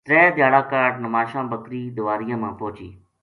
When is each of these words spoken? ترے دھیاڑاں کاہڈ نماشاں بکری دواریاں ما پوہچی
ترے 0.05 0.21
دھیاڑاں 0.35 0.63
کاہڈ 0.71 0.91
نماشاں 1.05 1.43
بکری 1.51 1.81
دواریاں 1.97 2.37
ما 2.41 2.49
پوہچی 2.59 2.89